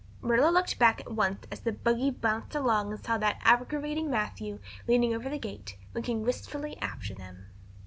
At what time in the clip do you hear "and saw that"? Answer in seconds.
2.91-3.39